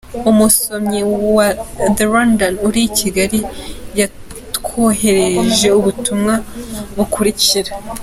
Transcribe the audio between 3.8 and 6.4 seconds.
yatwoherereje ubutumwa